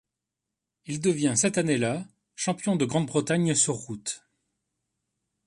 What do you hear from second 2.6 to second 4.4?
de Grande-Bretagne sur route.